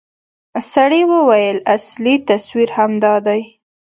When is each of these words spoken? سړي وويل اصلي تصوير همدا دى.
سړي 0.73 1.01
وويل 1.13 1.57
اصلي 1.75 2.15
تصوير 2.29 2.69
همدا 2.77 3.15
دى. 3.25 3.41